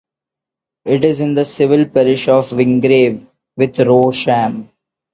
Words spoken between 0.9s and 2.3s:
is in the civil parish